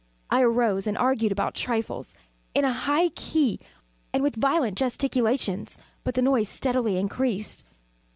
I 0.31 0.41
arose 0.41 0.87
and 0.87 0.97
argued 0.97 1.31
about 1.31 1.53
trifles, 1.53 2.15
in 2.55 2.65
a 2.65 2.73
high 2.73 3.09
key 3.09 3.59
and 4.11 4.23
with 4.23 4.33
violent 4.35 4.75
gesticulations; 4.79 5.77
but 6.03 6.15
the 6.15 6.23
noise 6.23 6.49
steadily 6.49 6.97
increased. 6.97 7.63